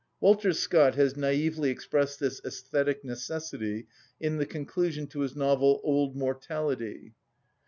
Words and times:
Walter 0.19 0.51
Scott 0.51 0.95
has 0.95 1.13
naïvely 1.13 1.69
expressed 1.69 2.19
this 2.19 2.41
æsthetic 2.41 3.03
necessity 3.03 3.85
in 4.19 4.37
the 4.39 4.47
conclusion 4.47 5.05
to 5.05 5.19
his 5.19 5.35
novel, 5.35 5.79
"Old 5.83 6.15
Mortality." 6.17 7.13